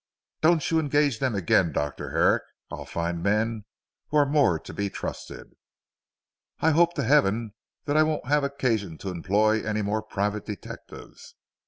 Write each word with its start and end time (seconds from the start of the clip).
Don't 0.41 0.71
you 0.71 0.79
engage 0.79 1.19
them 1.19 1.35
again 1.35 1.71
Dr. 1.71 2.09
Herrick. 2.09 2.41
I'll 2.71 2.85
find 2.85 3.21
men 3.21 3.65
who 4.07 4.17
are 4.17 4.25
more 4.25 4.57
to 4.57 4.73
be 4.73 4.89
trusted." 4.89 5.53
"I 6.59 6.71
hope 6.71 6.93
to 6.95 7.03
heaven 7.03 7.53
that 7.85 7.95
I 7.97 8.01
won't 8.01 8.25
have 8.25 8.43
occasion 8.43 8.97
to 8.97 9.09
employ 9.09 9.61
any 9.61 9.83
more 9.83 10.01
private 10.01 10.43
detectives. 10.47 11.35